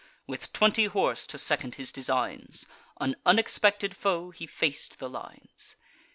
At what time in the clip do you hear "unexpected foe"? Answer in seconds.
3.23-4.31